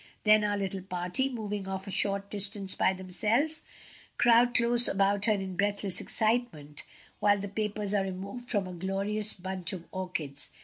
Then 0.23 0.43
our 0.43 0.57
little 0.57 0.81
party, 0.81 1.29
moving 1.29 1.67
off 1.67 1.85
a 1.85 1.91
short 1.91 2.31
distance 2.31 2.73
by 2.73 2.91
themselves, 2.93 3.61
crowd 4.17 4.55
close 4.55 4.87
about 4.87 5.25
her 5.25 5.33
in 5.33 5.55
breathless 5.55 6.01
excitement 6.01 6.83
while 7.19 7.37
the 7.37 7.47
papers 7.47 7.93
are 7.93 8.03
removed 8.05 8.49
from 8.49 8.65
a 8.65 8.73
glorious 8.73 9.33
bunch 9.33 9.73
of 9.73 9.85
orchids. 9.91 10.49